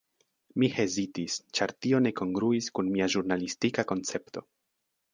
Mi 0.61 0.69
hezitis, 0.77 1.35
ĉar 1.59 1.75
tio 1.87 2.01
ne 2.07 2.13
kongruis 2.21 2.73
kun 2.79 2.93
mia 2.97 3.13
ĵurnalistika 3.17 3.89
koncepto. 3.95 4.49